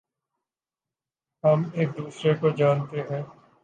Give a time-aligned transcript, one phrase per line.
[1.43, 3.21] ہم ایک دوسرے کو جانتے ہیں